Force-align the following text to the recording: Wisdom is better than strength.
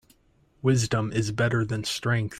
Wisdom 0.63 1.11
is 1.13 1.31
better 1.31 1.63
than 1.63 1.83
strength. 1.83 2.29